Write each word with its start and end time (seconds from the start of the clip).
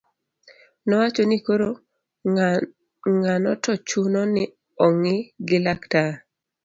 nowacho 0.87 1.23
ni 1.29 1.37
koro 1.45 1.69
ng'ano 3.19 3.51
to 3.63 3.71
chuno 3.87 4.21
ni 4.33 4.43
ong'i 4.85 5.15
gi 5.47 5.57
laktar 5.65 6.11